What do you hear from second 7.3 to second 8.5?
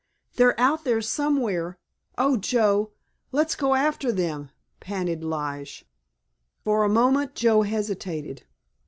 Joe hesitated.